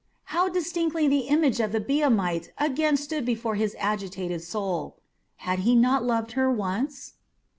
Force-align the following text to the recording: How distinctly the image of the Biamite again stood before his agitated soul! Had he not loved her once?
How 0.33 0.49
distinctly 0.49 1.07
the 1.07 1.27
image 1.29 1.59
of 1.59 1.71
the 1.71 1.79
Biamite 1.79 2.49
again 2.57 2.97
stood 2.97 3.23
before 3.23 3.53
his 3.53 3.75
agitated 3.77 4.41
soul! 4.41 4.97
Had 5.35 5.59
he 5.59 5.75
not 5.75 6.03
loved 6.03 6.31
her 6.31 6.49
once? 6.51 7.13